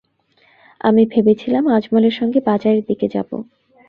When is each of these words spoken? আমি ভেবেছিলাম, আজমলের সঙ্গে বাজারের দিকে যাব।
আমি 0.81 1.03
ভেবেছিলাম, 1.05 1.63
আজমলের 1.67 2.13
সঙ্গে 2.13 2.39
বাজারের 2.45 2.83
দিকে 2.87 3.07
যাব। 3.07 3.29